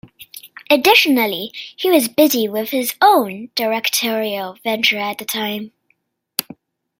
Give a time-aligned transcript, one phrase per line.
[0.71, 5.73] Adittionally, he was busy with his own directorial venture at the time.